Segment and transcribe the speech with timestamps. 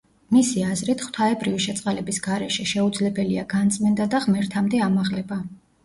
[0.35, 5.45] მისი აზრით, ღვთაებრივი შეწყალების გარეშე შეუძლებელია განწმენდა და ღმერთამდე ამაღლება.